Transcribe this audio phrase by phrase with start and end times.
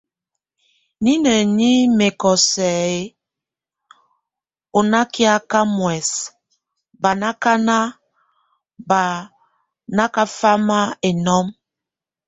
[1.03, 3.11] Nineni mɛkɔ sɛk ɛ̂,
[4.77, 6.11] o nákiaka muɛs
[7.01, 7.65] ba nakan,
[8.87, 9.01] bá
[9.97, 10.63] nakafam
[11.07, 11.45] enɔm.